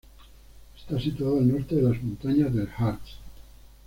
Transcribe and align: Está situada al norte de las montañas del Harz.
Está 0.75 0.99
situada 0.99 1.37
al 1.37 1.47
norte 1.47 1.75
de 1.75 1.83
las 1.83 2.01
montañas 2.01 2.51
del 2.55 2.67
Harz. 2.75 3.19